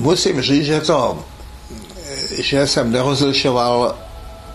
[0.00, 1.24] musím říct, že to,
[2.38, 3.94] že jsem nerozlišoval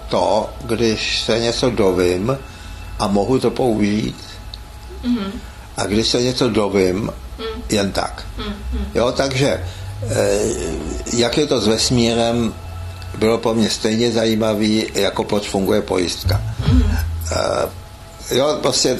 [0.09, 2.37] to, když se něco dovím
[2.99, 4.15] a mohu to použít,
[5.03, 5.31] mm-hmm.
[5.77, 7.61] a když se něco dovím, mm.
[7.69, 8.25] jen tak.
[8.37, 8.85] Mm-hmm.
[8.95, 9.63] Jo, takže
[10.09, 10.39] eh,
[11.13, 12.53] jak je to s vesmírem,
[13.17, 16.41] bylo pro mě stejně zajímavý, jako proč funguje pojistka.
[16.61, 16.97] Mm-hmm.
[18.31, 18.97] Jo, prostě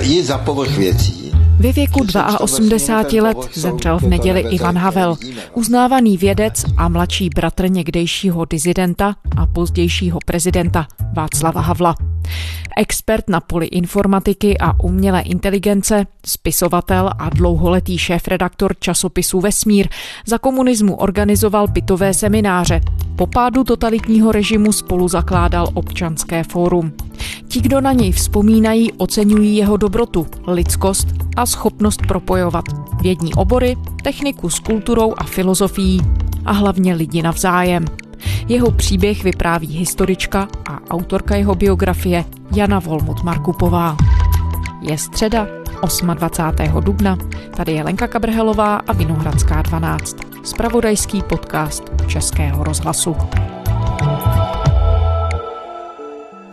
[0.00, 2.06] jít za povrch věcí ve věku
[2.38, 5.16] 82 let zemřel v neděli Ivan Havel,
[5.54, 12.07] uznávaný vědec a mladší bratr někdejšího dizidenta a pozdějšího prezidenta Václava Havla.
[12.76, 19.88] Expert na poli informatiky a umělé inteligence, spisovatel a dlouholetý šéf-redaktor časopisu Vesmír
[20.26, 22.80] za komunismu organizoval bytové semináře.
[23.16, 26.92] Po pádu totalitního režimu spolu zakládal občanské fórum.
[27.48, 32.64] Ti, kdo na něj vzpomínají, oceňují jeho dobrotu, lidskost a schopnost propojovat
[33.02, 36.00] vědní obory, techniku s kulturou a filozofií
[36.44, 37.84] a hlavně lidi navzájem.
[38.48, 42.24] Jeho příběh vypráví historička a autorka jeho biografie
[42.56, 43.96] Jana Volmut Markupová.
[44.82, 45.46] Je středa
[46.14, 46.80] 28.
[46.80, 47.18] dubna,
[47.56, 53.16] tady je Lenka Kabrhelová a Vinohradská 12, spravodajský podcast Českého rozhlasu.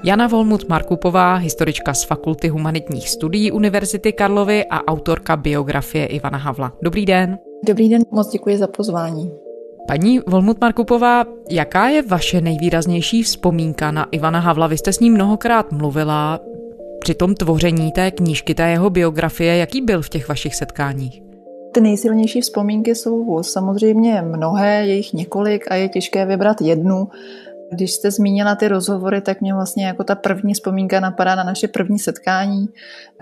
[0.03, 6.73] Jana Volmut Markupová, historička z Fakulty humanitních studií Univerzity Karlovy a autorka biografie Ivana Havla.
[6.81, 7.37] Dobrý den.
[7.67, 9.44] Dobrý den, moc děkuji za pozvání.
[9.87, 14.67] Paní Volmut Markupová, jaká je vaše nejvýraznější vzpomínka na Ivana Havla?
[14.67, 16.39] Vy jste s ním mnohokrát mluvila
[16.99, 19.57] při tom tvoření té knížky, té jeho biografie.
[19.57, 21.21] Jaký byl v těch vašich setkáních?
[21.71, 27.07] Ty nejsilnější vzpomínky jsou samozřejmě mnohé, je jich několik a je těžké vybrat jednu.
[27.71, 31.67] Když jste zmínila ty rozhovory, tak mě vlastně jako ta první vzpomínka napadá na naše
[31.67, 32.67] první setkání,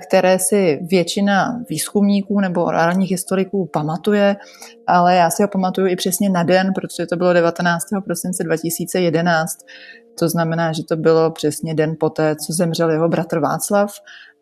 [0.07, 4.35] které si většina výzkumníků nebo orálních historiků pamatuje,
[4.87, 7.85] ale já si ho pamatuju i přesně na den, protože to bylo 19.
[8.05, 9.57] prosince 2011.
[10.19, 13.91] To znamená, že to bylo přesně den poté, co zemřel jeho bratr Václav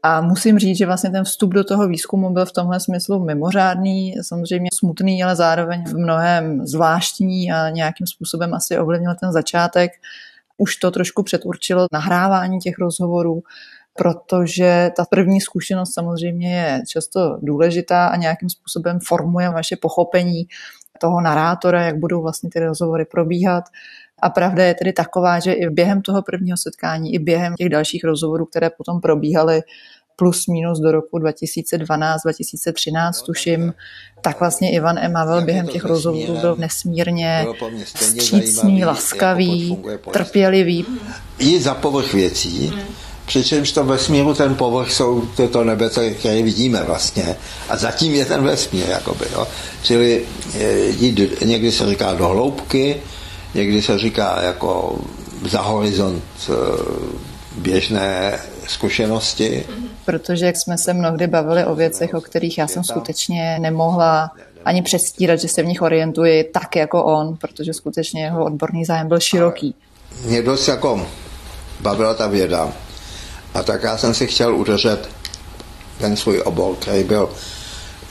[0.04, 4.16] a musím říct, že vlastně ten vstup do toho výzkumu byl v tomhle smyslu mimořádný,
[4.22, 9.92] samozřejmě smutný, ale zároveň v mnohem zvláštní a nějakým způsobem asi ovlivnil ten začátek.
[10.58, 13.44] Už to trošku předurčilo nahrávání těch rozhovorů,
[13.98, 20.44] protože ta první zkušenost samozřejmě je často důležitá a nějakým způsobem formuje vaše pochopení
[21.02, 23.64] toho narátora, jak budou vlastně ty rozhovory probíhat.
[24.24, 28.04] A pravda je tedy taková, že i během toho prvního setkání, i během těch dalších
[28.04, 29.62] rozhovorů, které potom probíhaly,
[30.16, 33.74] plus minus do roku 2012, 2013 tuším,
[34.22, 37.46] tak vlastně Ivan Emavel během těch rozhovorů byl nesmírně
[37.84, 40.86] vstřícný, jako laskavý, trpělivý.
[41.40, 42.74] I za povrch věcí,
[43.26, 45.90] přičemž to vesmíru ten povrch jsou tyto nebe,
[46.20, 47.36] které vidíme vlastně.
[47.70, 49.48] A zatím je ten vesmír, jakoby, jo.
[49.84, 50.26] Čili
[51.00, 53.02] jít, někdy se říká do hloubky,
[53.54, 55.00] někdy se říká jako
[55.50, 56.54] za horizont eh,
[57.58, 59.66] běžné zkušenosti.
[60.06, 64.32] Protože jak jsme se mnohdy bavili o věcech, o kterých já jsem skutečně nemohla
[64.66, 69.08] ani předstírat, že se v nich orientuji tak jako on, protože skutečně jeho odborný zájem
[69.08, 69.76] byl široký.
[70.26, 71.08] Mě dost jako
[71.82, 72.74] bavila ta věda.
[73.54, 75.10] A tak já jsem si chtěl udržet
[75.98, 77.30] ten svůj obor, který byl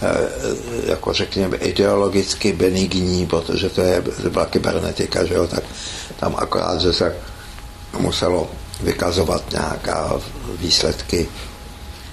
[0.03, 5.65] Eh, jako řekněme ideologicky benigní, protože to, je, byla kybernetika, že jo, tak
[6.21, 7.17] tam akorát, že se
[7.99, 8.51] muselo
[8.83, 10.21] vykazovat nějaká
[10.59, 11.29] výsledky.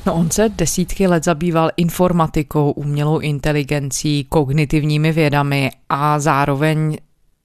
[0.05, 6.97] No on se desítky let zabýval informatikou, umělou inteligencí, kognitivními vědami a zároveň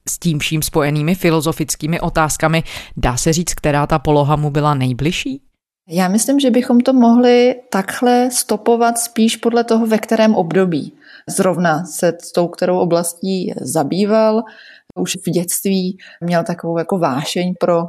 [0.08, 2.62] s tím vším spojenými filozofickými otázkami.
[2.96, 5.40] Dá se říct, která ta poloha mu byla nejbližší?
[5.88, 10.92] Já myslím, že bychom to mohli takhle stopovat spíš podle toho, ve kterém období
[11.28, 14.42] zrovna se s tou kterou oblastí zabýval.
[14.94, 17.82] Už v dětství měl takovou jako vášeň pro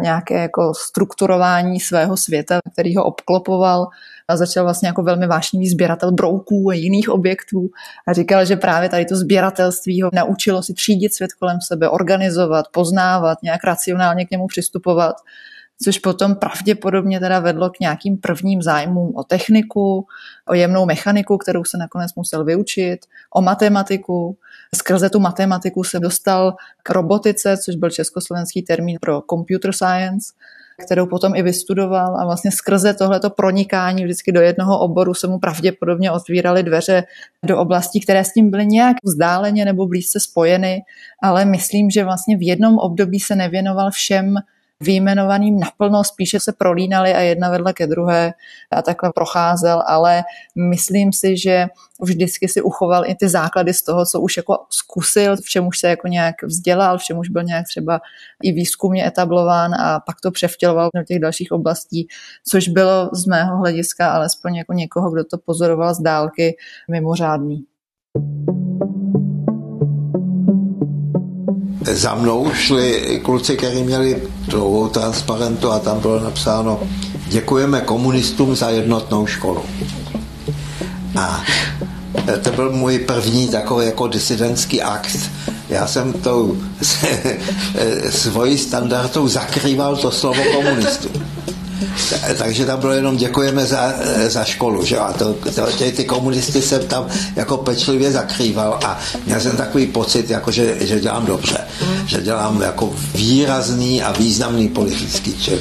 [0.00, 3.86] nějaké jako strukturování svého světa, který ho obklopoval
[4.28, 7.68] a začal vlastně jako velmi vášnivý sběratel brouků a jiných objektů
[8.08, 12.66] a říkal, že právě tady to sběratelství ho naučilo si třídit svět kolem sebe, organizovat,
[12.72, 15.16] poznávat, nějak racionálně k němu přistupovat
[15.84, 20.06] což potom pravděpodobně teda vedlo k nějakým prvním zájmům o techniku,
[20.48, 23.00] o jemnou mechaniku, kterou se nakonec musel vyučit,
[23.34, 24.36] o matematiku.
[24.76, 30.32] Skrze tu matematiku se dostal k robotice, což byl československý termín pro computer science,
[30.84, 35.38] kterou potom i vystudoval a vlastně skrze tohleto pronikání vždycky do jednoho oboru se mu
[35.38, 37.04] pravděpodobně otvíraly dveře
[37.44, 40.82] do oblastí, které s tím byly nějak vzdáleně nebo blízce spojeny,
[41.22, 44.34] ale myslím, že vlastně v jednom období se nevěnoval všem
[44.80, 48.32] výjmenovaným naplno, spíše se prolínali a jedna vedle ke druhé
[48.70, 50.22] a takhle procházel, ale
[50.56, 51.66] myslím si, že
[52.00, 55.78] vždycky si uchoval i ty základy z toho, co už jako zkusil, v čem už
[55.78, 58.00] se jako nějak vzdělal, v čem už byl nějak třeba
[58.42, 62.08] i výzkumně etablován a pak to převtěloval do těch dalších oblastí,
[62.48, 66.56] což bylo z mého hlediska alespoň jako někoho, kdo to pozoroval z dálky,
[66.90, 67.64] mimořádný.
[71.92, 76.80] Za mnou šli kluci, kteří měli dlouhou transparentu a tam bylo napsáno
[77.30, 79.62] děkujeme komunistům za jednotnou školu.
[81.16, 81.44] A
[82.42, 85.18] to byl můj první takový jako disidentský akt.
[85.68, 86.56] Já jsem tou
[88.10, 91.08] svojí standardou zakrýval to slovo komunistů.
[92.38, 93.94] Takže tam bylo jenom děkujeme za,
[94.26, 97.06] za školu, že A to, to, ty, ty komunisty jsem tam
[97.36, 101.58] jako pečlivě zakrýval a měl jsem takový pocit, jako že, že dělám dobře,
[102.06, 105.58] že dělám jako výrazný a významný politický čin.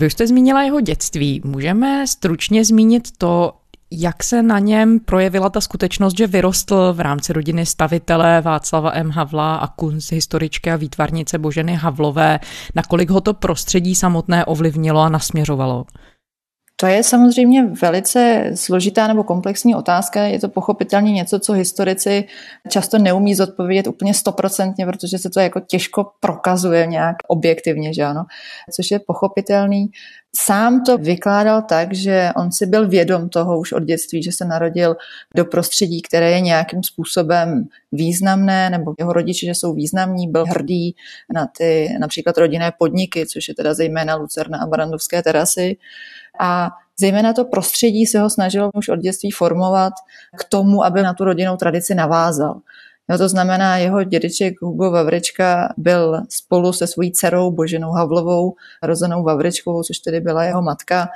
[0.00, 1.40] Vy už jste zmínila jeho dětství.
[1.44, 3.52] Můžeme stručně zmínit to,
[4.00, 9.10] jak se na něm projevila ta skutečnost, že vyrostl v rámci rodiny stavitele Václava M.
[9.10, 12.40] Havla a kunst historičky a výtvarnice Boženy Havlové,
[12.74, 15.84] nakolik ho to prostředí samotné ovlivnilo a nasměřovalo?
[16.76, 20.22] To je samozřejmě velice složitá nebo komplexní otázka.
[20.22, 22.24] Je to pochopitelně něco, co historici
[22.68, 28.24] často neumí zodpovědět úplně stoprocentně, protože se to jako těžko prokazuje nějak objektivně, že ano?
[28.76, 29.86] Což je pochopitelný.
[30.36, 34.44] Sám to vykládal tak, že on si byl vědom toho už od dětství, že se
[34.44, 34.96] narodil
[35.36, 40.94] do prostředí, které je nějakým způsobem významné, nebo jeho rodiče, že jsou významní, byl hrdý
[41.34, 45.76] na ty například rodinné podniky, což je teda zejména Lucerna a Barandovské terasy.
[46.40, 49.92] A zejména to prostředí se ho snažilo už od dětství formovat
[50.38, 52.60] k tomu, aby na tu rodinnou tradici navázal.
[53.08, 59.22] No to znamená, jeho dědeček Hugo Vavrečka byl spolu se svojí dcerou Boženou Havlovou, rozenou
[59.22, 61.08] Vavrečkovou, což tedy byla jeho matka,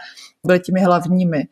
[0.46, 1.44] byli těmi hlavními,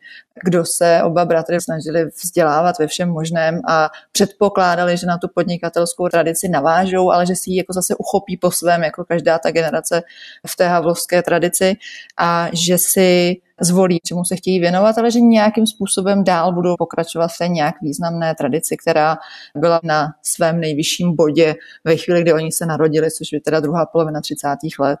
[0.43, 6.07] kdo se oba bratry snažili vzdělávat ve všem možném a předpokládali, že na tu podnikatelskou
[6.07, 10.01] tradici navážou, ale že si ji jako zase uchopí po svém, jako každá ta generace
[10.47, 11.75] v té havlovské tradici
[12.19, 17.27] a že si zvolí, čemu se chtějí věnovat, ale že nějakým způsobem dál budou pokračovat
[17.27, 19.17] v té nějak významné tradici, která
[19.55, 23.85] byla na svém nejvyšším bodě ve chvíli, kdy oni se narodili, což je teda druhá
[23.85, 24.47] polovina 30.
[24.79, 24.99] let.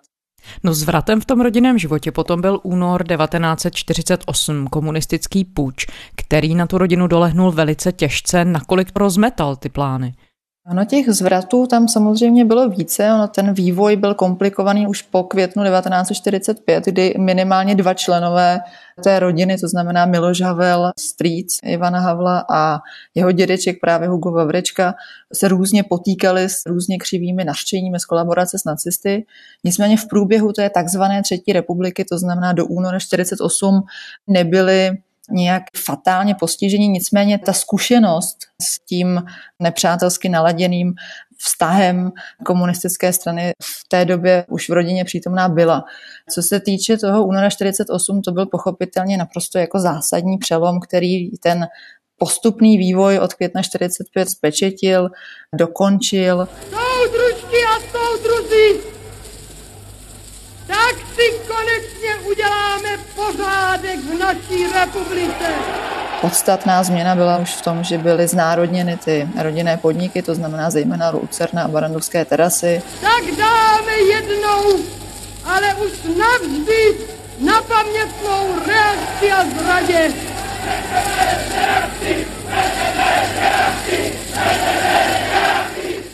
[0.63, 5.85] No zvratem v tom rodinném životě potom byl únor 1948, komunistický půjč,
[6.15, 10.13] který na tu rodinu dolehnul velice těžce, nakolik rozmetal ty plány.
[10.69, 13.13] Ano, těch zvratů tam samozřejmě bylo více.
[13.13, 18.59] Ono, ten vývoj byl komplikovaný už po květnu 1945, kdy minimálně dva členové
[19.03, 22.79] té rodiny, to znamená Miloš Havel, strýc Ivana Havla a
[23.15, 24.95] jeho dědeček právě Hugo Vavrečka,
[25.33, 29.25] se různě potýkali s různě křivými naštěními z kolaborace s nacisty.
[29.63, 33.81] Nicméně v průběhu té takzvané třetí republiky, to znamená do února 1948,
[34.27, 34.97] nebyly
[35.31, 39.23] nějak fatálně postižení, nicméně ta zkušenost s tím
[39.59, 40.93] nepřátelsky naladěným
[41.37, 42.11] vztahem
[42.45, 45.85] komunistické strany v té době už v rodině přítomná byla.
[46.29, 51.67] Co se týče toho února 48, to byl pochopitelně naprosto jako zásadní přelom, který ten
[52.17, 55.09] postupný vývoj od května 45 spečetil,
[55.53, 56.47] dokončil.
[56.69, 58.79] Soudružky a soudruzi,
[60.67, 62.97] tak si konečně uděláme
[63.31, 65.45] pořádek v naší republice.
[66.21, 71.09] Podstatná změna byla už v tom, že byly znárodněny ty rodinné podniky, to znamená zejména
[71.09, 72.81] Lucerna a Barandovské terasy.
[73.01, 74.79] Tak dáme jednou,
[75.45, 76.97] ale už navždy
[77.39, 80.11] na pamětnou reakci a zradě.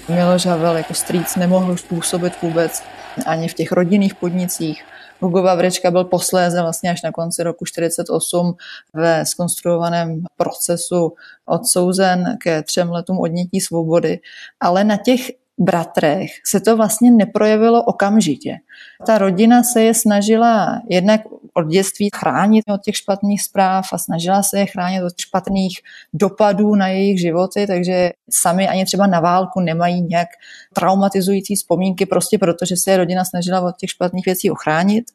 [0.10, 2.84] Miloš Havel jako strýc nemohl už působit vůbec
[3.26, 4.84] ani v těch rodinných podnicích.
[5.24, 8.56] Hugo Vavrečka byl posléze vlastně až na konci roku 48
[8.94, 11.14] ve skonstruovaném procesu
[11.46, 14.20] odsouzen ke třem letům odnětí svobody,
[14.60, 18.58] ale na těch bratrech se to vlastně neprojevilo okamžitě.
[19.06, 21.22] Ta rodina se je snažila jednak
[21.54, 25.80] od dětství chránit od těch špatných zpráv a snažila se je chránit od špatných
[26.14, 30.28] dopadů na jejich životy, takže sami ani třeba na válku nemají nějak
[30.74, 35.06] traumatizující vzpomínky, prostě protože se je rodina snažila od těch špatných věcí ochránit.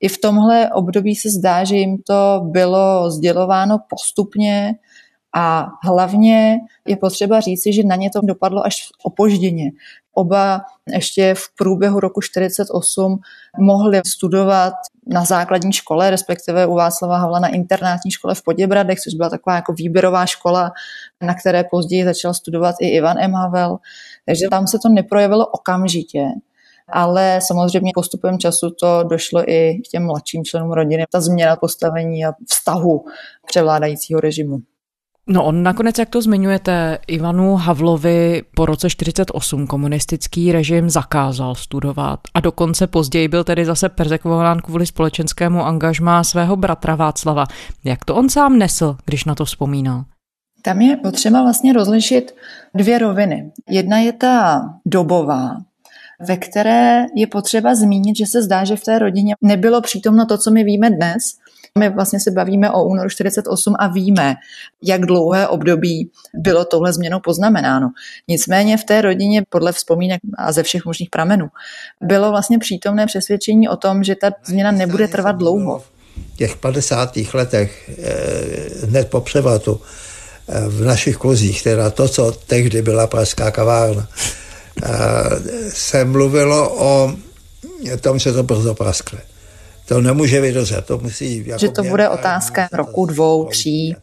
[0.00, 4.74] I v tomhle období se zdá, že jim to bylo sdělováno postupně,
[5.34, 9.70] a hlavně je potřeba říci, že na ně to dopadlo až opožděně.
[10.14, 13.20] Oba ještě v průběhu roku 48
[13.58, 14.72] mohli studovat
[15.06, 19.56] na základní škole, respektive u Václava Havla na internátní škole v Poděbradech, což byla taková
[19.56, 20.72] jako výběrová škola,
[21.22, 23.32] na které později začal studovat i Ivan M.
[23.32, 23.78] Havel.
[24.26, 26.24] Takže tam se to neprojevilo okamžitě.
[26.92, 32.24] ale samozřejmě postupem času to došlo i k těm mladším členům rodiny, ta změna postavení
[32.26, 33.04] a vztahu
[33.46, 34.58] převládajícího režimu.
[35.28, 42.20] No on nakonec, jak to zmiňujete, Ivanu Havlovi po roce 48 komunistický režim zakázal studovat
[42.34, 47.44] a dokonce později byl tedy zase persekvován kvůli společenskému angažmá svého bratra Václava.
[47.84, 50.04] Jak to on sám nesl, když na to vzpomínal?
[50.62, 52.34] Tam je potřeba vlastně rozlišit
[52.74, 53.52] dvě roviny.
[53.68, 55.56] Jedna je ta dobová,
[56.28, 60.38] ve které je potřeba zmínit, že se zdá, že v té rodině nebylo přítomno to,
[60.38, 61.22] co my víme dnes,
[61.78, 64.34] my vlastně se bavíme o únoru 48 a víme,
[64.82, 67.90] jak dlouhé období bylo tohle změnou poznamenáno.
[68.28, 71.48] Nicméně v té rodině, podle vzpomínek a ze všech možných pramenů,
[72.00, 75.82] bylo vlastně přítomné přesvědčení o tom, že ta změna nebude trvat dlouho.
[76.34, 77.34] V těch 50.
[77.34, 79.80] letech, eh, hned po převratu,
[80.48, 84.08] eh, v našich kozích, teda to, co tehdy byla pražská kavárna,
[84.82, 84.90] eh,
[85.70, 87.12] se mluvilo o
[88.00, 89.29] tom, že to brzo praskne
[89.90, 91.42] to nemůže vydržet, to musí...
[91.46, 93.96] Jako že to bude otázka roku, dvou, tří,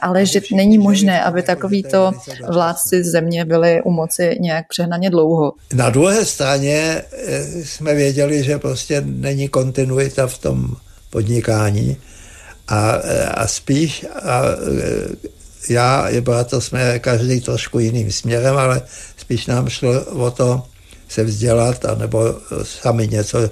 [0.00, 2.12] ale že není možné, aby takovýto
[2.52, 5.52] vládci země byli u moci nějak přehnaně dlouho.
[5.72, 10.76] Na druhé straně eh, jsme věděli, že prostě není kontinuita v tom
[11.10, 11.96] podnikání
[12.68, 15.28] a, eh, a spíš a eh,
[15.68, 18.82] já i bratr jsme každý trošku jiným směrem, ale
[19.16, 20.62] spíš nám šlo o to
[21.08, 23.50] se vzdělat anebo sami něco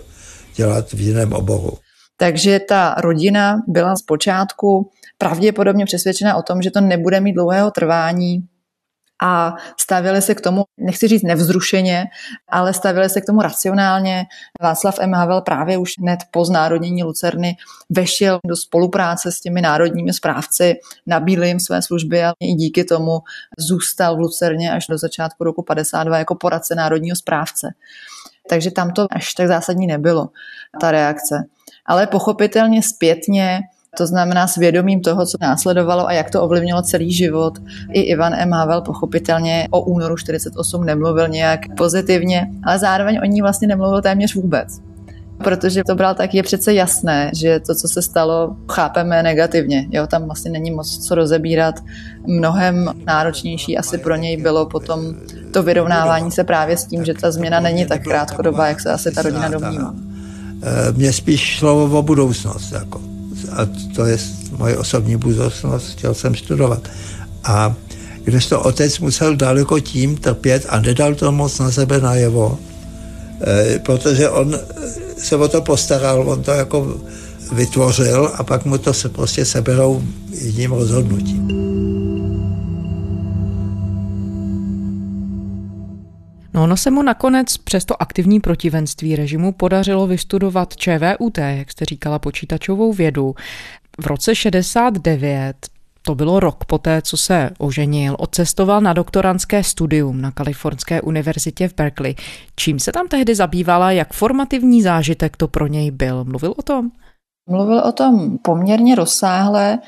[0.59, 1.79] dělat v jiném oboru.
[2.17, 8.43] Takže ta rodina byla zpočátku pravděpodobně přesvědčena o tom, že to nebude mít dlouhého trvání
[9.23, 12.05] a stavili se k tomu, nechci říct nevzrušeně,
[12.49, 14.25] ale stavili se k tomu racionálně.
[14.63, 15.13] Václav M.
[15.13, 17.57] Havel právě už hned po znárodnění Lucerny
[17.91, 20.75] vešel do spolupráce s těmi národními správci,
[21.07, 23.19] nabídli jim své služby a i díky tomu
[23.59, 27.69] zůstal v Lucerně až do začátku roku 52 jako poradce národního správce.
[28.49, 30.29] Takže tam to až tak zásadní nebylo,
[30.81, 31.45] ta reakce.
[31.87, 33.61] Ale pochopitelně zpětně
[33.97, 37.59] to znamená s vědomím toho, co následovalo a jak to ovlivnilo celý život.
[37.93, 38.53] I Ivan M.
[38.53, 44.35] Havel pochopitelně o únoru 48 nemluvil nějak pozitivně, ale zároveň o ní vlastně nemluvil téměř
[44.35, 44.81] vůbec.
[45.45, 49.87] Protože to bral tak, je přece jasné, že to, co se stalo, chápeme negativně.
[49.91, 51.75] Jo, tam vlastně není moc co rozebírat.
[52.27, 55.15] Mnohem náročnější asi pro něj bylo potom
[55.53, 59.11] to vyrovnávání se právě s tím, že ta změna není tak krátkodobá, jak se asi
[59.11, 59.95] ta rodina domnívá.
[60.63, 62.73] Eh, Mně spíš šlo o budoucnost.
[62.73, 63.01] Jako.
[63.53, 64.19] A to je
[64.57, 66.89] moje osobní budoucnost, chtěl jsem studovat.
[67.45, 67.75] A
[68.25, 72.59] když to otec musel daleko tím trpět a nedal to moc na sebe najevo,
[73.41, 74.59] eh, protože on
[75.19, 77.01] se o to postaral, on to jako
[77.53, 81.49] vytvořil a pak mu to se prostě seberou jedním rozhodnutím.
[86.55, 91.85] No ono se mu nakonec přes to aktivní protivenství režimu podařilo vystudovat ČVUT, jak jste
[91.85, 93.35] říkala, počítačovou vědu.
[94.01, 95.57] V roce 69
[96.09, 101.75] to bylo rok poté, co se oženil, odcestoval na doktorantské studium na Kalifornské univerzitě v
[101.75, 102.15] Berkeley.
[102.57, 106.25] Čím se tam tehdy zabývala, jak formativní zážitek to pro něj byl?
[106.25, 106.91] Mluvil o tom?
[107.51, 109.79] Mluvil o tom poměrně rozsáhle,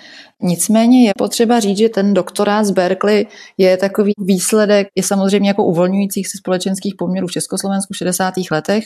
[0.42, 3.26] nicméně je potřeba říct, že ten doktorát z Berkeley
[3.58, 8.34] je takový výsledek, je samozřejmě jako uvolňujících se společenských poměrů v Československu v 60.
[8.50, 8.84] letech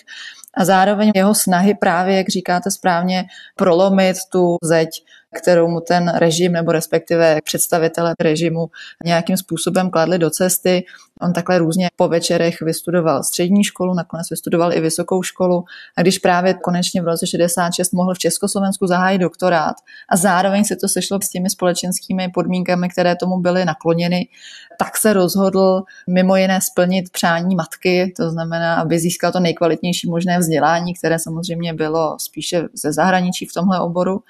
[0.57, 3.25] a zároveň jeho snahy právě, jak říkáte správně,
[3.57, 4.89] prolomit tu zeď
[5.35, 8.71] kterou mu ten režim nebo respektive představitele režimu
[9.05, 10.85] nějakým způsobem kladli do cesty.
[11.21, 15.65] On takhle různě po večerech vystudoval střední školu, nakonec vystudoval i vysokou školu
[15.97, 19.77] a když právě konečně v roce 66 mohl v Československu zahájit doktorát
[20.09, 24.29] a zároveň se to sešlo s těmi společenskými podmínkami, které tomu byly nakloněny,
[24.79, 30.39] tak se rozhodl mimo jiné splnit přání matky, to znamená, aby získal to nejkvalitnější možné
[30.39, 34.23] vzdělání, které samozřejmě bylo spíše ze zahraničí v tomhle oboru.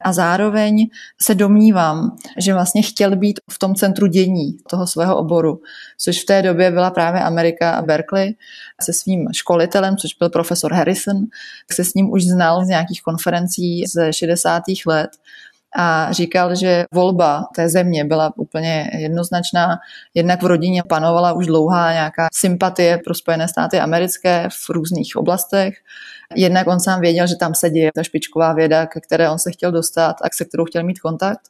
[0.00, 0.86] A zároveň
[1.22, 5.60] se domnívám, že vlastně chtěl být v tom centru dění toho svého oboru,
[5.98, 8.34] což v té době byla právě Amerika a Berkeley
[8.82, 11.16] se svým školitelem, což byl profesor Harrison,
[11.72, 14.62] se s ním už znal z nějakých konferencí ze 60.
[14.86, 15.10] let
[15.76, 19.78] a říkal, že volba té země byla úplně jednoznačná.
[20.14, 25.74] Jednak v rodině panovala už dlouhá nějaká sympatie pro Spojené státy americké v různých oblastech
[26.36, 29.50] Jednak on sám věděl, že tam se děje ta špičková věda, ke které on se
[29.50, 31.40] chtěl dostat a se kterou chtěl mít kontakt.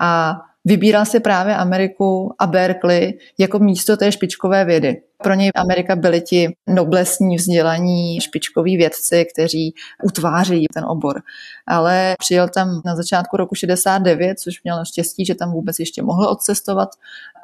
[0.00, 5.02] A vybíral si právě Ameriku a Berkeley jako místo té špičkové vědy.
[5.22, 11.22] Pro něj Amerika byli ti noblesní vzdělaní špičkoví vědci, kteří utváří ten obor.
[11.66, 16.28] Ale přijel tam na začátku roku 69, což měl štěstí, že tam vůbec ještě mohl
[16.28, 16.88] odcestovat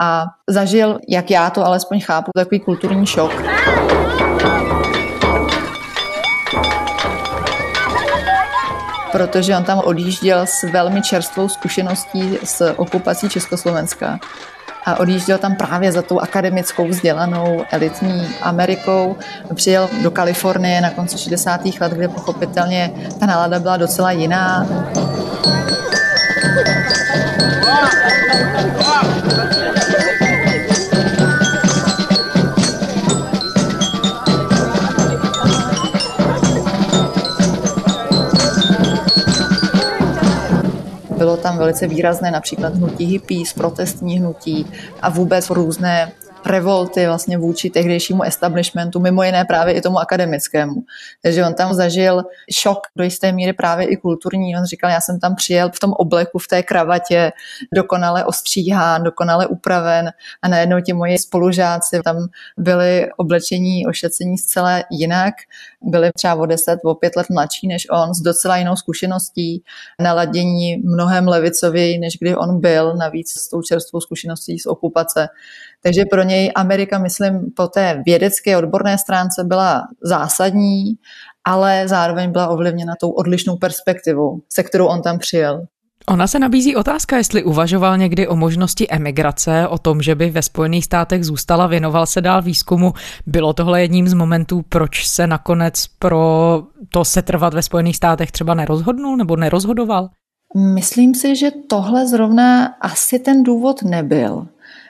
[0.00, 3.33] a zažil, jak já to alespoň chápu, takový kulturní šok.
[9.12, 14.19] Protože on tam odjížděl s velmi čerstvou zkušeností s okupací Československa
[14.85, 19.16] a odjížděl tam právě za tou akademickou vzdělanou elitní Amerikou.
[19.54, 21.61] Přijel do Kalifornie na konci 60.
[21.81, 22.90] let, kde pochopitelně
[23.21, 24.66] ta nálada byla docela jiná.
[41.32, 44.66] Bylo tam velice výrazné například hnutí hippies, protestní hnutí
[45.02, 46.12] a vůbec různé
[46.46, 50.75] revolty vlastně vůči tehdejšímu establishmentu, mimo jiné právě i tomu akademickému.
[51.22, 52.22] Takže on tam zažil
[52.52, 54.56] šok do jisté míry právě i kulturní.
[54.56, 57.32] On říkal, já jsem tam přijel v tom obleku, v té kravatě,
[57.75, 60.11] dokonale ostříhán, dokonale upraven
[60.42, 62.16] a najednou ti moji spolužáci tam
[62.58, 65.34] byli oblečení, ošacení zcela jinak.
[65.82, 69.62] Byli třeba o deset, o pět let mladší než on, s docela jinou zkušeností,
[70.00, 75.28] naladění mnohem levicověji, než kdy on byl, navíc s tou čerstvou zkušeností z okupace.
[75.82, 80.94] Takže pro něj Amerika, myslím, po té vědecké odborné stránce byla zásadní,
[81.44, 85.66] ale zároveň byla ovlivněna tou odlišnou perspektivou, se kterou on tam přijel.
[86.08, 90.42] Ona se nabízí otázka, jestli uvažoval někdy o možnosti emigrace, o tom, že by ve
[90.42, 92.92] Spojených státech zůstala, věnoval se dál výzkumu.
[93.26, 98.54] Bylo tohle jedním z momentů, proč se nakonec pro to setrvat ve Spojených státech třeba
[98.54, 100.08] nerozhodnul nebo nerozhodoval?
[100.74, 104.46] Myslím si, že tohle zrovna asi ten důvod nebyl.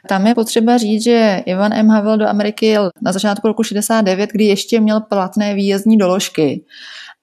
[0.09, 1.88] Tam je potřeba říct, že Ivan M.
[1.88, 6.64] Havel do Ameriky jel na začátku roku 69, kdy ještě měl platné výjezdní doložky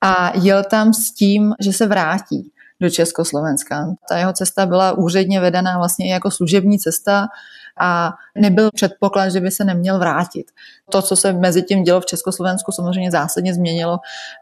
[0.01, 3.85] a jel tam s tím, že se vrátí do Československa.
[4.09, 7.27] Ta jeho cesta byla úředně vedená vlastně jako služební cesta
[7.79, 10.51] a nebyl předpoklad, že by se neměl vrátit.
[10.91, 13.99] To, co se mezi tím dělo v Československu, samozřejmě zásadně změnilo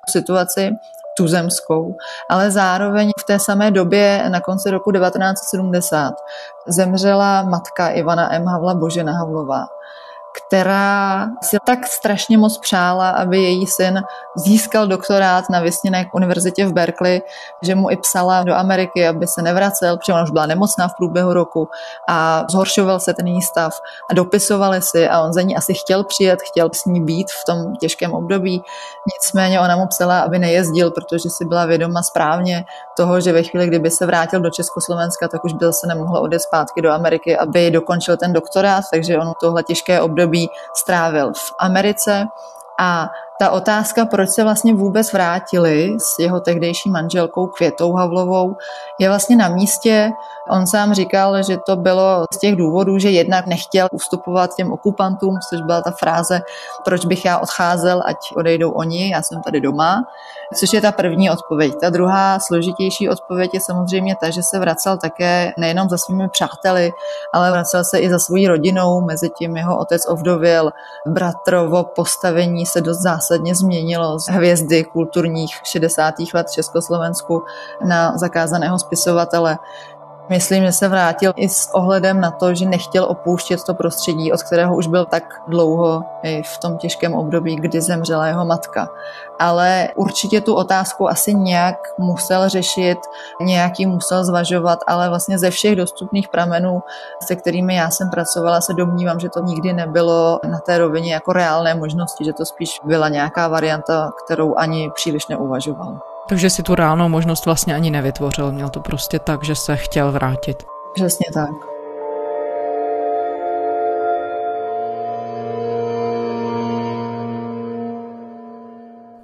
[0.10, 0.72] situaci
[1.18, 1.96] tuzemskou,
[2.30, 6.14] ale zároveň v té samé době na konci roku 1970
[6.68, 8.46] zemřela matka Ivana M.
[8.46, 9.68] Havla Božena Havlová
[10.38, 14.04] která si tak strašně moc přála, aby její syn
[14.36, 17.22] získal doktorát na vysněné univerzitě v Berkeley,
[17.62, 20.96] že mu i psala do Ameriky, aby se nevracel, protože ona už byla nemocná v
[20.98, 21.70] průběhu roku
[22.10, 23.74] a zhoršoval se ten její stav
[24.12, 27.46] a dopisovali si a on za ní asi chtěl přijet, chtěl s ní být v
[27.46, 28.64] tom těžkém období.
[29.16, 32.66] Nicméně ona mu psala, aby nejezdil, protože si byla vědoma správně
[32.98, 36.40] toho, že ve chvíli, kdyby se vrátil do Československa, tak už by se nemohlo odjet
[36.40, 41.54] zpátky do Ameriky, aby dokončil ten doktorát, takže on tohle těžké období období strávil v
[41.60, 42.26] Americe
[42.80, 43.10] a
[43.40, 48.56] ta otázka, proč se vlastně vůbec vrátili s jeho tehdejší manželkou Květou Havlovou,
[49.00, 50.12] je vlastně na místě.
[50.50, 55.40] On sám říkal, že to bylo z těch důvodů, že jednak nechtěl ustupovat těm okupantům,
[55.50, 56.42] což byla ta fráze,
[56.86, 60.04] proč bych já odcházel, ať odejdou oni, já jsem tady doma
[60.56, 61.76] což je ta první odpověď.
[61.82, 66.92] Ta druhá složitější odpověď je samozřejmě ta, že se vracel také nejenom za svými přáteli,
[67.34, 70.72] ale vracel se i za svojí rodinou, mezi tím jeho otec ovdověl,
[71.08, 76.14] bratrovo postavení se dost zásadně změnilo z hvězdy kulturních 60.
[76.34, 77.44] let Československu
[77.86, 79.58] na zakázaného spisovatele.
[80.30, 84.44] Myslím, že se vrátil i s ohledem na to, že nechtěl opouštět to prostředí, od
[84.44, 88.90] kterého už byl tak dlouho i v tom těžkém období, kdy zemřela jeho matka.
[89.40, 92.98] Ale určitě tu otázku asi nějak musel řešit,
[93.42, 96.84] nějaký musel zvažovat, ale vlastně ze všech dostupných pramenů,
[97.24, 101.34] se kterými já jsem pracovala, se domnívám, že to nikdy nebylo na té rovině jako
[101.34, 106.00] reálné možnosti, že to spíš byla nějaká varianta, kterou ani příliš neuvažoval.
[106.30, 110.12] Takže si tu reálnou možnost vlastně ani nevytvořil, měl to prostě tak, že se chtěl
[110.12, 110.64] vrátit.
[110.94, 111.78] Přesně tak.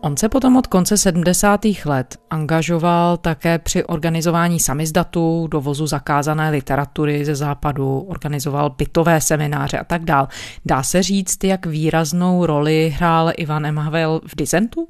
[0.01, 1.61] On se potom od konce 70.
[1.85, 9.83] let angažoval také při organizování samizdatů, dovozu zakázané literatury ze západu, organizoval bytové semináře a
[9.83, 10.27] tak dál.
[10.65, 13.77] Dá se říct, jak výraznou roli hrál Ivan M.
[13.77, 14.87] Havel v dizentu?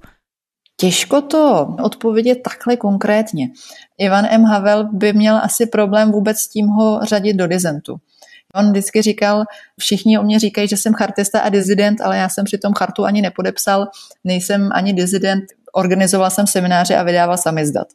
[0.83, 3.49] Těžko to odpovědět takhle konkrétně.
[3.97, 4.43] Ivan M.
[4.43, 7.95] Havel by měl asi problém vůbec s tím ho řadit do dizentu.
[8.55, 9.43] On vždycky říkal,
[9.79, 13.05] všichni o mě říkají, že jsem chartista a dizident, ale já jsem při tom chartu
[13.05, 13.87] ani nepodepsal,
[14.23, 15.43] nejsem ani dizident,
[15.75, 17.87] organizoval jsem semináře a vydával samizdat.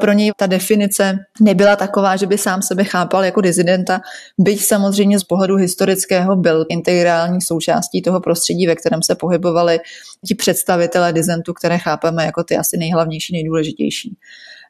[0.00, 4.00] Pro něj ta definice nebyla taková, že by sám sebe chápal jako dizidenta,
[4.38, 9.80] byť samozřejmě z pohledu historického byl integrální součástí toho prostředí, ve kterém se pohybovali
[10.26, 14.16] ti představitelé dizentu, které chápeme jako ty asi nejhlavnější, nejdůležitější.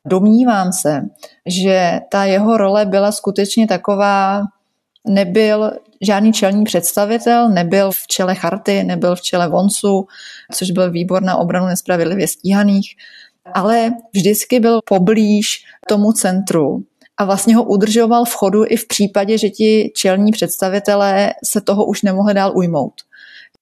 [0.07, 1.01] Domnívám se,
[1.47, 4.43] že ta jeho role byla skutečně taková,
[5.09, 10.07] nebyl žádný čelní představitel, nebyl v čele charty, nebyl v čele vonsu,
[10.53, 12.97] což byl výbor na obranu nespravedlivě stíhaných,
[13.55, 16.85] ale vždycky byl poblíž tomu centru
[17.17, 21.85] a vlastně ho udržoval v chodu i v případě, že ti čelní představitelé se toho
[21.85, 22.95] už nemohli dál ujmout.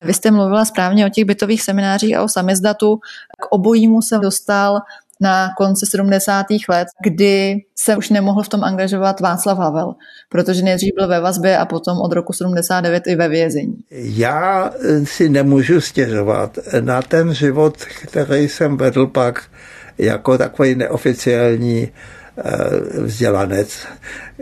[0.04, 2.96] Vy jste mluvila správně o těch bytových seminářích a o samizdatu.
[3.40, 4.78] K obojímu se dostal
[5.20, 6.46] na konci 70.
[6.68, 9.94] let, kdy se už nemohl v tom angažovat Václav Havel,
[10.28, 13.76] protože nejdřív byl ve vazbě a potom od roku 79 i ve vězení.
[13.90, 14.70] Já
[15.04, 19.42] si nemůžu stěžovat na ten život, který jsem vedl pak
[19.98, 23.86] jako takový neoficiální eh, vzdělanec.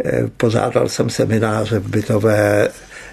[0.04, 2.68] Eh, pořádal jsem semináře v bytové,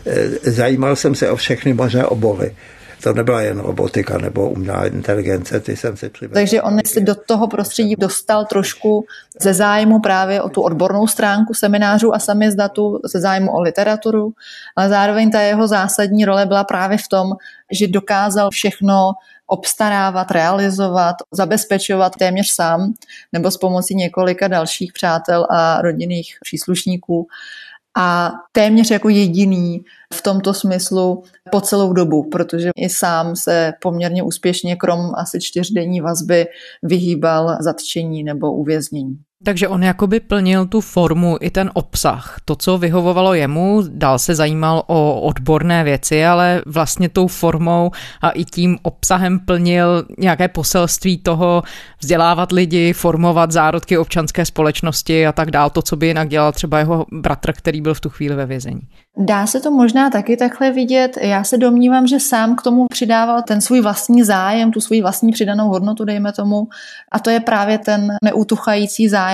[0.06, 2.56] eh, zajímal jsem se o všechny možné obory
[3.04, 6.34] to nebyla jen robotika nebo umělá inteligence, ty jsem si přivedl.
[6.34, 9.06] Takže on se do toho prostředí dostal trošku
[9.42, 14.34] ze zájmu právě o tu odbornou stránku seminářů a samizdatu, ze zájmu o literaturu,
[14.76, 17.32] ale zároveň ta jeho zásadní role byla právě v tom,
[17.72, 19.12] že dokázal všechno
[19.48, 22.94] obstarávat, realizovat, zabezpečovat téměř sám
[23.34, 27.28] nebo s pomocí několika dalších přátel a rodinných příslušníků
[27.98, 34.24] a téměř jako jediný v tomto smyslu po celou dobu, protože i sám se poměrně
[34.24, 36.48] úspěšně krom asi čtyřdenní vazby
[36.84, 39.18] vyhýbal zatčení nebo uvěznění.
[39.44, 42.38] Takže on jakoby plnil tu formu i ten obsah.
[42.46, 48.30] To, co vyhovovalo jemu, dál se zajímal o odborné věci, ale vlastně tou formou a
[48.30, 51.64] i tím obsahem plnil nějaké poselství toho
[52.00, 55.70] vzdělávat lidi, formovat zárodky občanské společnosti a tak dál.
[55.70, 58.82] To, co by jinak dělal třeba jeho bratr, který byl v tu chvíli ve vězení.
[59.18, 61.18] Dá se to možná taky takhle vidět.
[61.22, 65.32] Já se domnívám, že sám k tomu přidával ten svůj vlastní zájem, tu svůj vlastní
[65.32, 66.68] přidanou hodnotu, dejme tomu.
[67.12, 69.33] A to je právě ten neutuchající zájem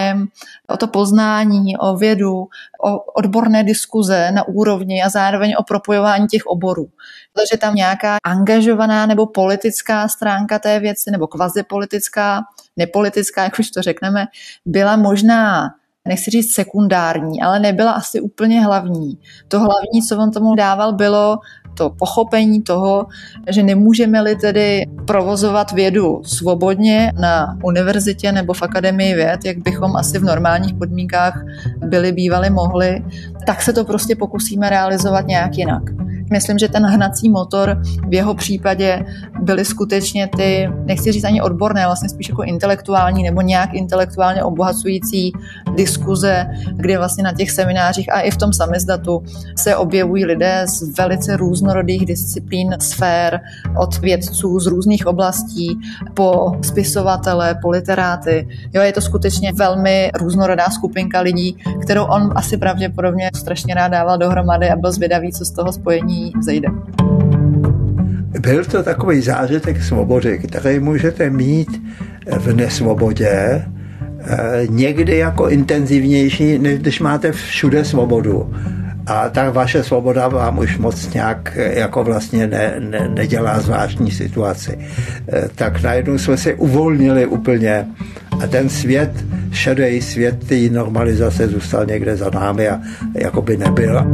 [0.69, 2.47] o to poznání, o vědu,
[2.83, 6.89] o odborné diskuze na úrovni a zároveň o propojování těch oborů.
[7.33, 12.41] Protože tam nějaká angažovaná nebo politická stránka té věci, nebo kvazi politická,
[12.77, 14.25] nepolitická, jak už to řekneme,
[14.65, 15.69] byla možná
[16.07, 19.19] nechci říct sekundární, ale nebyla asi úplně hlavní.
[19.47, 21.39] To hlavní, co on tomu dával, bylo
[21.79, 23.07] to pochopení toho,
[23.49, 30.19] že nemůžeme-li tedy provozovat vědu svobodně na univerzitě nebo v akademii věd, jak bychom asi
[30.19, 31.45] v normálních podmínkách
[31.77, 33.03] byli bývali mohli,
[33.47, 35.83] tak se to prostě pokusíme realizovat nějak jinak.
[36.31, 39.05] Myslím, že ten hnací motor v jeho případě
[39.41, 45.33] byly skutečně ty, nechci říct ani odborné, vlastně spíš jako intelektuální nebo nějak intelektuálně obohacující
[45.75, 49.23] diskuze, kde vlastně na těch seminářích a i v tom samizdatu
[49.57, 53.39] se objevují lidé z velice různorodých disciplín, sfér,
[53.77, 55.79] od vědců z různých oblastí
[56.13, 58.47] po spisovatele, po literáty.
[58.73, 64.17] Jo, je to skutečně velmi různorodá skupinka lidí, kterou on asi pravděpodobně strašně rád dával
[64.17, 66.67] dohromady a byl zvědavý, co z toho spojení vzejde.
[68.39, 71.82] Byl to takový zážitek svobody, který můžete mít
[72.38, 78.53] v nesvobodě, eh, někdy jako intenzivnější, než když máte všude svobodu.
[79.08, 84.12] A ta vaše svoboda vám už moc nějak eh, jako vlastně ne, ne, nedělá zvláštní
[84.12, 84.77] situaci.
[84.77, 87.86] Eh, tak najednou jsme se uvolnili úplně
[88.43, 89.12] a ten svět,
[89.51, 92.79] šedý svět té normalizace zůstal někde za námi a
[93.13, 94.05] jako by nebyl.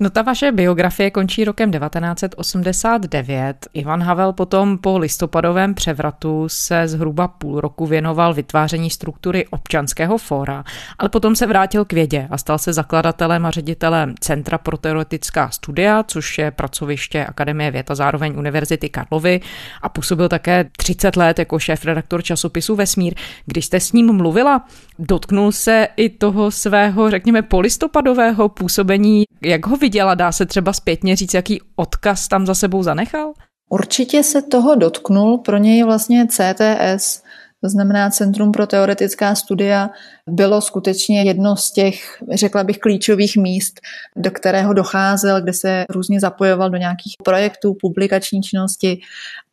[0.00, 3.66] No ta vaše biografie končí rokem 1989.
[3.74, 10.64] Ivan Havel potom po listopadovém převratu se zhruba půl roku věnoval vytváření struktury občanského fóra,
[10.98, 15.50] ale potom se vrátil k vědě a stal se zakladatelem a ředitelem Centra pro teoretická
[15.50, 19.40] studia, což je pracoviště Akademie věd a zároveň Univerzity Karlovy
[19.82, 23.14] a působil také 30 let jako šéf-redaktor časopisu Vesmír.
[23.46, 24.66] Když jste s ním mluvila,
[24.98, 30.14] dotknul se i toho svého, řekněme, polistopadového působení, jak ho viděla?
[30.14, 33.32] Dá se třeba zpětně říct, jaký odkaz tam za sebou zanechal?
[33.70, 35.38] Určitě se toho dotknul.
[35.38, 37.22] Pro něj vlastně CTS
[37.64, 39.90] to znamená Centrum pro teoretická studia,
[40.26, 43.80] bylo skutečně jedno z těch, řekla bych, klíčových míst,
[44.16, 49.00] do kterého docházel, kde se různě zapojoval do nějakých projektů, publikační činnosti.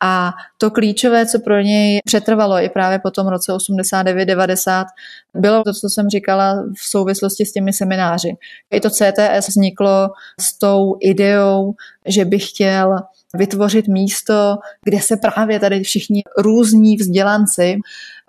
[0.00, 4.84] A to klíčové, co pro něj přetrvalo i právě po tom roce 89-90,
[5.34, 8.36] bylo to, co jsem říkala v souvislosti s těmi semináři.
[8.70, 11.74] I to CTS vzniklo s tou ideou,
[12.06, 12.98] že by chtěl
[13.34, 17.78] vytvořit místo, kde se právě tady všichni různí vzdělanci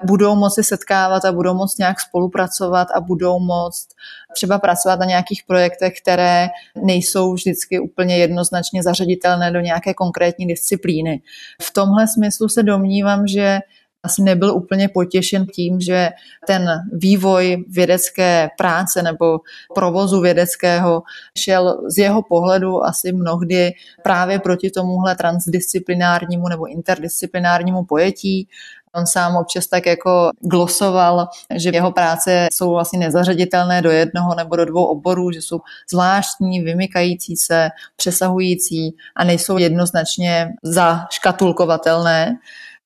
[0.05, 3.87] budou moci setkávat a budou moct nějak spolupracovat a budou moct
[4.33, 6.49] třeba pracovat na nějakých projektech, které
[6.83, 11.21] nejsou vždycky úplně jednoznačně zařaditelné do nějaké konkrétní disciplíny.
[11.61, 13.59] V tomhle smyslu se domnívám, že
[14.03, 16.09] asi nebyl úplně potěšen tím, že
[16.47, 19.39] ten vývoj vědecké práce nebo
[19.75, 21.03] provozu vědeckého
[21.37, 23.71] šel z jeho pohledu asi mnohdy
[24.03, 28.47] právě proti tomuhle transdisciplinárnímu nebo interdisciplinárnímu pojetí.
[28.95, 34.55] On sám občas tak jako glosoval, že jeho práce jsou vlastně nezařaditelné do jednoho nebo
[34.55, 35.59] do dvou oborů, že jsou
[35.91, 42.37] zvláštní, vymykající se, přesahující a nejsou jednoznačně zaškatulkovatelné.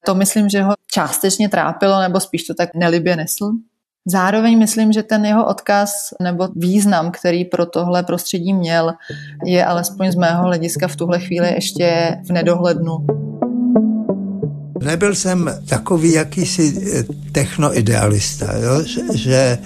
[0.05, 3.51] To myslím, že ho částečně trápilo, nebo spíš to tak nelibě nesl.
[4.09, 8.93] Zároveň myslím, že ten jeho odkaz nebo význam, který pro tohle prostředí měl,
[9.45, 12.97] je alespoň z mého hlediska v tuhle chvíli ještě v nedohlednu.
[14.87, 18.83] Nebyl jsem takový jakýsi eh, technoidealista, jo?
[18.83, 19.57] Že, že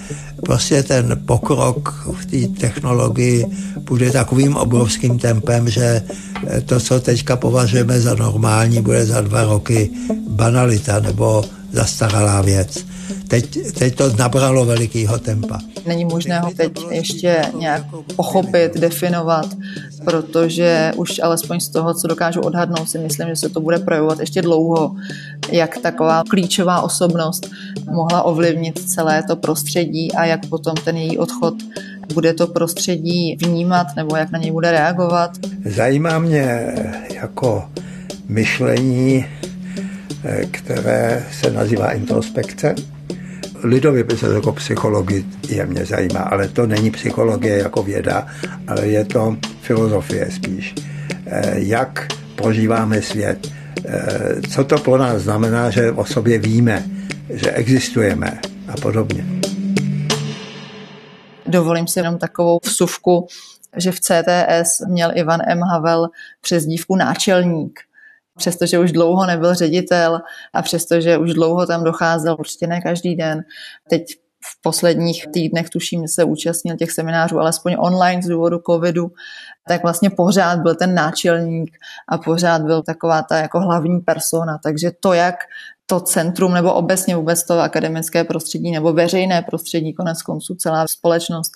[0.45, 3.45] prostě ten pokrok v té technologii
[3.79, 6.01] bude takovým obrovským tempem, že
[6.47, 9.89] eh, to, co teďka považujeme za normální, bude za dva roky
[10.29, 12.85] banalita nebo zastaralá věc.
[13.27, 15.59] Teď, teď to nabralo velikého tempa.
[15.87, 17.83] Není možné ho teď ještě nějak
[18.15, 19.45] pochopit, definovat,
[20.05, 24.19] protože už alespoň z toho, co dokážu odhadnout, si myslím, že se to bude projevovat
[24.19, 24.95] ještě dlouho,
[25.51, 27.49] jak taková klíčová osobnost
[27.91, 31.53] mohla ovlivnit celé to prostředí a jak potom ten její odchod
[32.13, 35.31] bude to prostředí vnímat nebo jak na něj bude reagovat.
[35.65, 36.73] Zajímá mě
[37.13, 37.69] jako
[38.27, 39.25] myšlení,
[40.23, 42.75] eh, které se nazývá introspekce
[43.63, 45.23] lidově by se jako psychologie
[45.65, 48.27] mě zajímá, ale to není psychologie jako věda,
[48.67, 50.75] ale je to filozofie spíš.
[51.25, 53.47] Eh, jak prožíváme svět,
[53.85, 56.83] eh, co to pro nás znamená, že o sobě víme,
[57.29, 59.25] že existujeme a podobně.
[61.47, 63.27] Dovolím si jenom takovou vsuvku,
[63.77, 65.61] že v CTS měl Ivan M.
[65.61, 66.07] Havel
[66.41, 67.79] přezdívku náčelník
[68.37, 70.19] přestože už dlouho nebyl ředitel
[70.53, 73.41] a přestože už dlouho tam docházel, určitě ne každý den.
[73.89, 74.03] Teď
[74.45, 79.11] v posledních týdnech, tuším, se účastnil těch seminářů, alespoň online z důvodu covidu,
[79.67, 81.77] tak vlastně pořád byl ten náčelník
[82.09, 84.57] a pořád byl taková ta jako hlavní persona.
[84.63, 85.35] Takže to, jak
[85.85, 91.51] to centrum nebo obecně vůbec to akademické prostředí nebo veřejné prostředí, konec konců celá společnost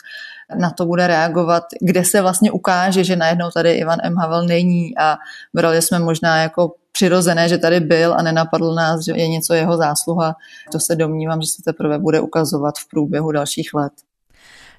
[0.60, 4.16] na to bude reagovat, kde se vlastně ukáže, že najednou tady Ivan M.
[4.16, 5.18] Havel není a
[5.54, 9.78] brali jsme možná jako přirozené, že tady byl a nenapadl nás, že je něco jeho
[9.78, 10.36] zásluha.
[10.72, 13.94] To se domnívám, že se teprve bude ukazovat v průběhu dalších let.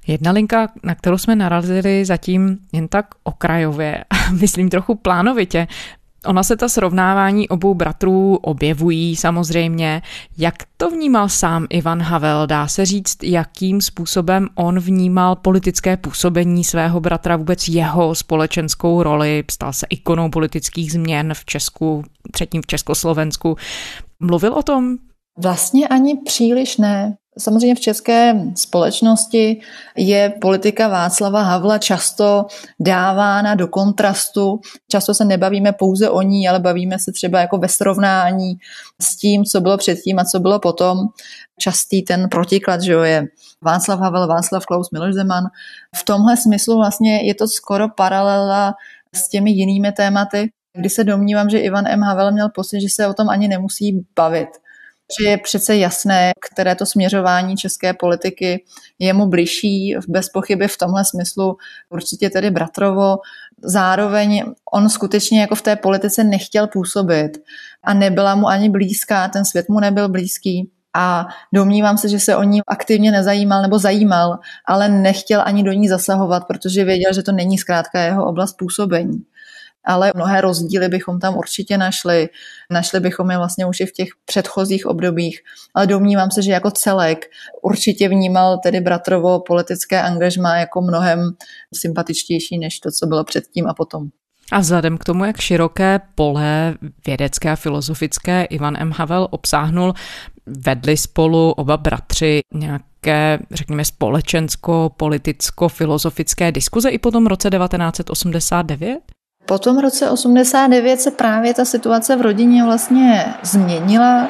[0.07, 4.05] Jedna linka, na kterou jsme narazili zatím jen tak okrajově,
[4.41, 5.67] myslím trochu plánovitě,
[6.27, 10.03] Ona se ta srovnávání obou bratrů objevují samozřejmě.
[10.39, 12.47] Jak to vnímal sám Ivan Havel?
[12.47, 19.45] Dá se říct, jakým způsobem on vnímal politické působení svého bratra, vůbec jeho společenskou roli?
[19.51, 23.57] Stal se ikonou politických změn v Česku, třetím v Československu.
[24.21, 24.97] Mluvil o tom?
[25.43, 27.17] Vlastně ani příliš ne.
[27.39, 29.61] Samozřejmě v české společnosti
[29.97, 32.47] je politika Václava Havla často
[32.81, 34.61] dávána do kontrastu.
[34.91, 38.55] Často se nebavíme pouze o ní, ale bavíme se třeba jako ve srovnání
[39.03, 40.99] s tím, co bylo předtím a co bylo potom.
[41.59, 43.27] Častý ten protiklad, že jo, je
[43.63, 45.45] Václav Havel, Václav Klaus, Miloš Zeman.
[45.97, 48.75] V tomhle smyslu vlastně je to skoro paralela
[49.15, 52.01] s těmi jinými tématy, kdy se domnívám, že Ivan M.
[52.01, 54.49] Havel měl pocit, že se o tom ani nemusí bavit
[55.21, 58.65] že je přece jasné, které to směřování české politiky
[58.99, 61.57] je mu bližší, bez pochyby v tomhle smyslu
[61.91, 63.17] určitě tedy Bratrovo.
[63.63, 67.39] Zároveň on skutečně jako v té politice nechtěl působit
[67.85, 72.37] a nebyla mu ani blízká, ten svět mu nebyl blízký a domnívám se, že se
[72.37, 77.23] o ní aktivně nezajímal nebo zajímal, ale nechtěl ani do ní zasahovat, protože věděl, že
[77.23, 79.25] to není zkrátka jeho oblast působení
[79.87, 82.29] ale mnohé rozdíly bychom tam určitě našli.
[82.71, 85.41] Našli bychom je vlastně už i v těch předchozích obdobích,
[85.75, 87.27] ale domnívám se, že jako celek
[87.63, 91.31] určitě vnímal tedy bratrovo politické angažma jako mnohem
[91.75, 94.09] sympatičtější než to, co bylo předtím a potom.
[94.53, 96.75] A vzhledem k tomu, jak široké pole
[97.07, 98.93] vědecké a filozofické Ivan M.
[98.97, 99.95] Havel obsáhnul,
[100.47, 109.16] vedli spolu oba bratři nějaké, řekněme, společensko-politicko-filozofické diskuze i po tom roce 1989?
[109.47, 114.29] Po tom roce 89 se právě ta situace v rodině vlastně změnila.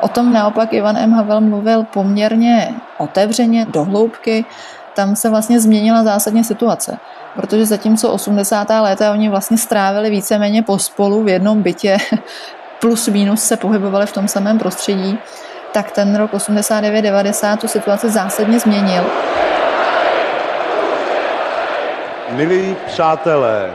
[0.00, 1.12] O tom naopak Ivan M.
[1.12, 4.44] Havel mluvil poměrně otevřeně, dohloubky.
[4.94, 6.98] Tam se vlastně změnila zásadně situace.
[7.36, 8.68] Protože zatímco 80.
[8.80, 11.96] léta oni vlastně strávili víceméně pospolu v jednom bytě,
[12.80, 15.18] plus minus se pohybovali v tom samém prostředí,
[15.74, 19.04] tak ten rok 89-90 tu situaci zásadně změnil.
[22.30, 23.74] Milí přátelé,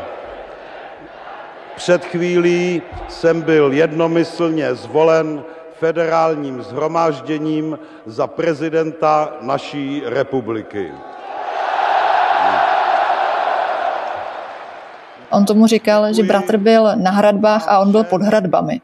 [1.75, 5.43] před chvílí jsem byl jednomyslně zvolen
[5.79, 10.91] federálním zhromážděním za prezidenta naší republiky.
[15.29, 18.81] On tomu říkal, že bratr byl na hradbách a on byl pod hradbami.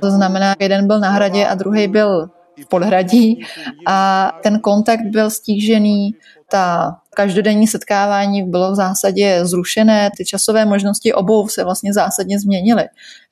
[0.00, 2.28] To znamená, jeden byl na hradě a druhý byl
[2.64, 3.46] v podhradí
[3.86, 6.14] a ten kontakt byl stížený,
[6.48, 12.84] ta každodenní setkávání bylo v zásadě zrušené, ty časové možnosti obou se vlastně zásadně změnily.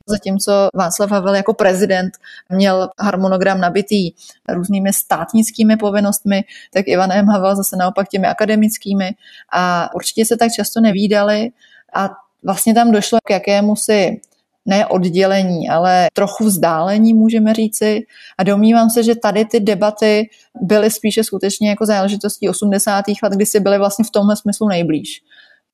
[0.07, 2.13] Zatímco Václav Havel jako prezident
[2.49, 4.11] měl harmonogram nabitý
[4.49, 7.27] různými státnickými povinnostmi, tak Ivan M.
[7.27, 9.11] Havel zase naopak těmi akademickými
[9.53, 11.51] a určitě se tak často nevídali
[11.95, 12.11] a
[12.43, 14.21] vlastně tam došlo k jakému si
[14.67, 18.03] ne oddělení, ale trochu vzdálení, můžeme říci.
[18.39, 20.29] A domnívám se, že tady ty debaty
[20.63, 23.05] byly spíše skutečně jako záležitostí 80.
[23.23, 25.23] let, kdy si byly vlastně v tomhle smyslu nejblíž.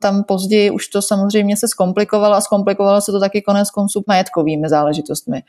[0.02, 4.68] Tam později už to samozřejmě se zkomplikovalo a zkomplikovalo se to taky konec konců majetkovými
[4.68, 5.42] záležitostmi.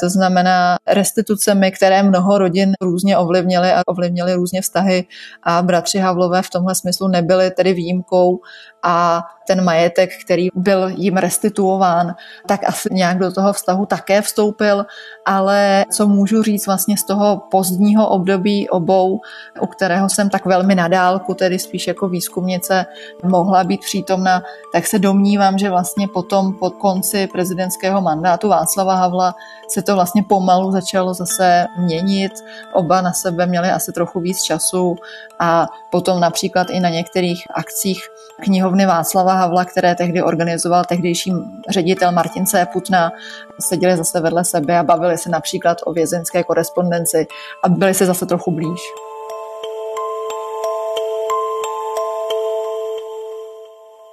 [0.00, 5.04] To znamená restitucemi, které mnoho rodin různě ovlivnily a ovlivnily různě vztahy
[5.42, 8.40] a bratři Havlové v tomhle smyslu nebyli tedy výjimkou
[8.82, 12.14] a ten majetek, který byl jim restituován,
[12.46, 14.86] tak asi nějak do toho vztahu také vstoupil,
[15.26, 19.20] ale co můžu říct vlastně z toho pozdního období obou,
[19.60, 22.86] u kterého jsem tak velmi nadálku, tedy spíš jako výzkumnice
[23.24, 29.34] mohla být přítomna, tak se domnívám, že vlastně potom po konci prezidentského mandátu Václava Havla
[29.68, 32.32] se to vlastně pomalu začalo zase měnit.
[32.72, 34.96] Oba na sebe měli asi trochu víc času
[35.40, 38.00] a potom například i na některých akcích
[38.40, 41.32] knihovny Václava Havla, které tehdy organizoval tehdejší
[41.68, 42.66] ředitel Martin C.
[42.72, 43.12] Putna,
[43.60, 47.26] seděli zase vedle sebe a bavili se například o vězeňské korespondenci
[47.64, 49.11] a byli se zase trochu blíž.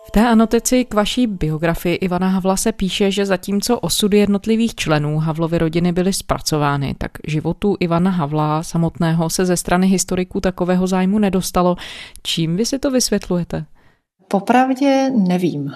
[0.09, 5.17] V té anotaci k vaší biografii Ivana Havla se píše, že zatímco osudy jednotlivých členů
[5.17, 11.19] Havlovy rodiny byly zpracovány, tak životu Ivana Havla samotného se ze strany historiků takového zájmu
[11.19, 11.75] nedostalo.
[12.23, 13.65] Čím vy si to vysvětlujete?
[14.27, 15.71] Popravdě nevím.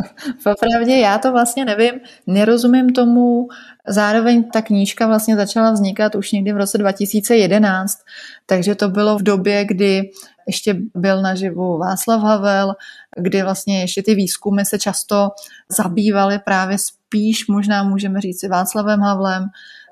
[0.44, 1.92] Popravdě já to vlastně nevím,
[2.26, 3.48] nerozumím tomu.
[3.86, 7.98] Zároveň ta knížka vlastně začala vznikat už někdy v roce 2011,
[8.46, 10.10] takže to bylo v době, kdy
[10.48, 12.74] ještě byl naživu Václav Havel,
[13.16, 15.28] kdy vlastně ještě ty výzkumy se často
[15.68, 19.48] zabývaly právě spíš, možná můžeme říct Václavem Havlem,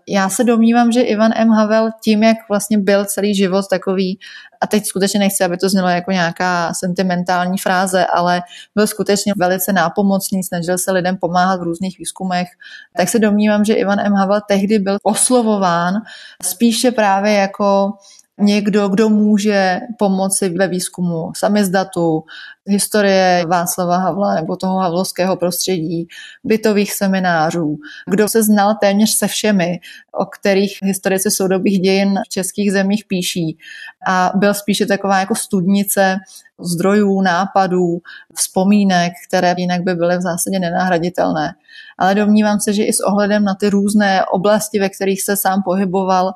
[0.08, 1.50] já se domnívám, že Ivan M.
[1.50, 4.18] Havel tím, jak vlastně byl celý život takový,
[4.60, 8.42] a teď skutečně nechci, aby to znělo jako nějaká sentimentální fráze, ale
[8.74, 12.48] byl skutečně velice nápomocný, snažil se lidem pomáhat v různých výzkumech,
[12.96, 14.12] tak se domnívám, že Ivan M.
[14.12, 15.94] Havel tehdy byl oslovován
[16.42, 17.92] spíše právě jako
[18.38, 22.24] někdo, kdo může pomoci ve výzkumu samizdatu,
[22.66, 26.08] historie Václava Havla nebo toho havlovského prostředí,
[26.44, 27.76] bytových seminářů,
[28.10, 29.80] kdo se znal téměř se všemi,
[30.12, 33.58] o kterých historici soudobých dějin v českých zemích píší
[34.06, 36.16] a byl spíše taková jako studnice
[36.60, 37.98] zdrojů, nápadů,
[38.34, 41.54] vzpomínek, které jinak by byly v zásadě nenahraditelné.
[41.98, 45.62] Ale domnívám se, že i s ohledem na ty různé oblasti, ve kterých se sám
[45.62, 46.32] pohyboval,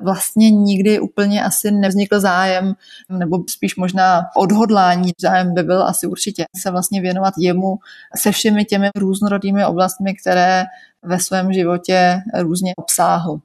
[0.00, 2.74] vlastně nikdy úplně asi nevznikl zájem,
[3.10, 7.78] nebo spíš možná odhodlání, zájem by byl asi určitě se vlastně věnovat jemu
[8.16, 10.64] se všemi těmi různorodými oblastmi, které
[11.02, 13.40] ve svém životě různě obsáhl.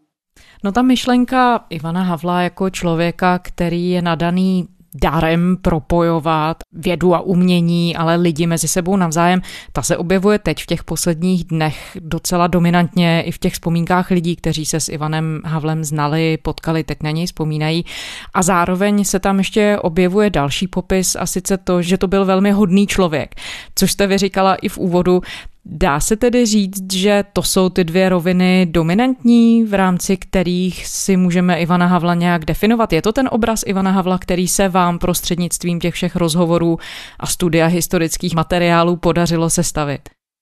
[0.63, 7.95] No ta myšlenka Ivana Havla jako člověka, který je nadaný darem propojovat vědu a umění,
[7.95, 9.41] ale lidi mezi sebou navzájem.
[9.71, 14.35] Ta se objevuje teď v těch posledních dnech docela dominantně i v těch vzpomínkách lidí,
[14.35, 17.85] kteří se s Ivanem Havlem znali, potkali, teď na něj vzpomínají.
[18.33, 22.51] A zároveň se tam ještě objevuje další popis a sice to, že to byl velmi
[22.51, 23.35] hodný člověk,
[23.75, 25.21] což jste vyříkala i v úvodu.
[25.65, 31.17] Dá se tedy říct, že to jsou ty dvě roviny dominantní, v rámci kterých si
[31.17, 32.93] můžeme Ivana Havla nějak definovat?
[32.93, 36.77] Je to ten obraz Ivana Havla, který se vám prostřednictvím těch všech rozhovorů
[37.19, 40.01] a studia historických materiálů podařilo sestavit?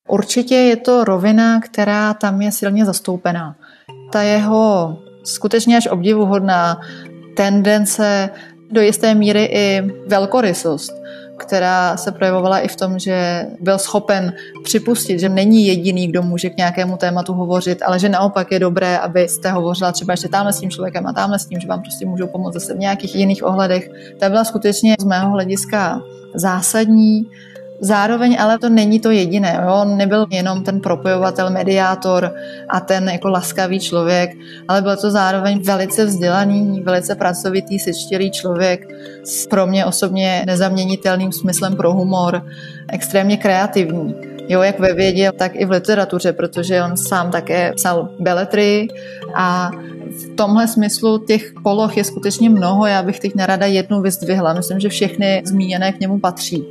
[0.09, 3.55] Určitě je to rovina, která tam je silně zastoupená.
[4.11, 6.81] Ta jeho skutečně až obdivuhodná
[7.35, 8.29] tendence
[8.71, 11.00] do jisté míry i velkorysost
[11.37, 14.33] která se projevovala i v tom, že byl schopen
[14.63, 18.97] připustit, že není jediný, kdo může k nějakému tématu hovořit, ale že naopak je dobré,
[18.97, 22.05] abyste hovořila třeba ještě tamhle s tím člověkem a tamhle s tím, že vám prostě
[22.05, 23.89] můžou pomoct zase v nějakých jiných ohledech.
[24.19, 26.01] To byla skutečně z mého hlediska
[26.35, 27.29] zásadní.
[27.83, 29.59] Zároveň ale to není to jediné.
[29.63, 29.73] Jo?
[29.81, 32.33] On nebyl jenom ten propojovatel, mediátor
[32.69, 38.87] a ten jako laskavý člověk, ale byl to zároveň velice vzdělaný, velice pracovitý, sečtělý člověk
[39.23, 42.45] s pro mě osobně nezaměnitelným smyslem pro humor,
[42.89, 44.30] extrémně kreativní.
[44.47, 48.87] Jo, jak ve vědě, tak i v literatuře, protože on sám také psal beletry
[49.35, 49.71] a
[50.11, 52.85] v tomhle smyslu těch poloh je skutečně mnoho.
[52.85, 54.53] Já bych teď nerada jednu vyzdvihla.
[54.53, 56.63] Myslím, že všechny zmíněné k němu patří.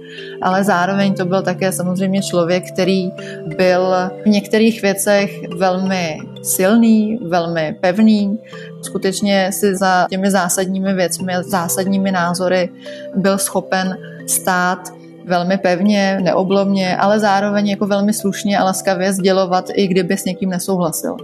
[0.42, 3.10] Ale zároveň to byl také samozřejmě člověk, který
[3.56, 3.94] byl
[4.24, 8.38] v některých věcech velmi silný, velmi pevný.
[8.82, 12.68] Skutečně si za těmi zásadními věcmi, zásadními názory
[13.16, 14.99] byl schopen stát
[15.30, 20.50] velmi pevně, neoblomně, ale zároveň jako velmi slušně a laskavě sdělovat, i kdyby s někým
[20.50, 21.16] nesouhlasil.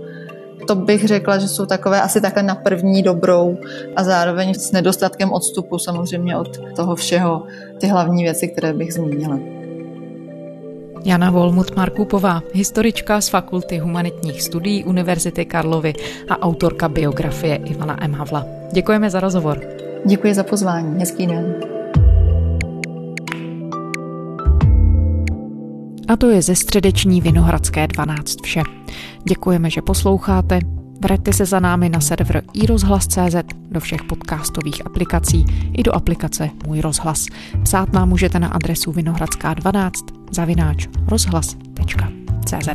[0.66, 3.58] To bych řekla, že jsou takové asi takhle na první dobrou
[3.96, 7.42] a zároveň s nedostatkem odstupu samozřejmě od toho všeho
[7.80, 9.38] ty hlavní věci, které bych zmínila.
[11.04, 15.94] Jana Volmut Markupová, historička z Fakulty humanitních studií Univerzity Karlovy
[16.28, 18.12] a autorka biografie Ivana M.
[18.14, 18.46] Havla.
[18.72, 19.60] Děkujeme za rozhovor.
[20.06, 21.00] Děkuji za pozvání.
[21.00, 21.75] Hezký den.
[26.08, 28.62] A to je ze středeční Vinohradské 12 vše.
[29.24, 30.58] Děkujeme, že posloucháte.
[31.00, 33.36] Vraťte se za námi na server iRozhlas.cz,
[33.70, 37.26] do všech podcastových aplikací i do aplikace Můj rozhlas.
[37.62, 39.90] Psát nám můžete na adresu vinohradská12
[40.30, 42.68] zavináč rozhlas.cz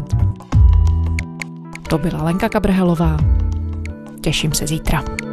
[1.90, 3.18] To byla Lenka Kabrhelová.
[4.22, 5.31] Těším se zítra.